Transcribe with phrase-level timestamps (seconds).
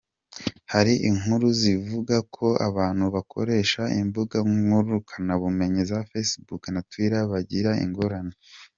[0.73, 8.35] Hari inkuru zivuga ko abantu bakoresha imbuga ngurukanabumenyi za Facebook na twiteer bagira ingorane.